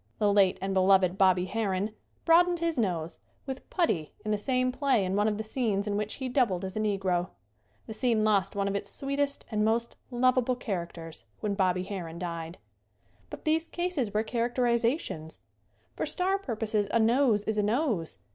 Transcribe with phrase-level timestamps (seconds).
[0.17, 1.91] The late and beloved "Bobby" Harron
[2.25, 5.95] broadened his nose with putty in the same play in one of the scenes in
[5.95, 7.29] which he doubled as a negro.
[7.85, 12.57] The screen lost one of its sweetest and most lovable characters when "Bobby" Harron died.
[13.29, 15.39] But these cases were characterizations.
[15.95, 18.17] For star purposes a nose is a nose.